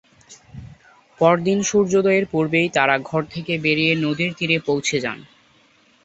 [1.21, 5.19] পরদিন সূর্যোদয়ের পূর্বেই তারা ঘর থেকে বেরিয়ে নদীর তীরে পৌঁছে যান।